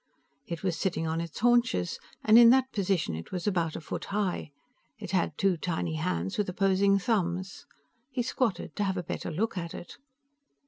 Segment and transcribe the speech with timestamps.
[0.47, 4.05] It was sitting on its haunches, and in that position it was about a foot
[4.05, 4.51] high.
[4.97, 7.67] It had two tiny hands with opposing thumbs.
[8.09, 9.97] He squatted to have a better look at it.